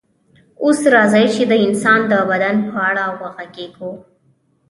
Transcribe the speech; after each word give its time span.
اوس 0.63 0.79
راځئ 0.93 1.25
چې 1.35 1.43
د 1.51 1.53
انسان 1.65 1.99
د 2.11 2.13
بدن 2.29 2.55
په 2.69 2.77
اړه 2.89 3.05
وغږیږو 3.19 3.91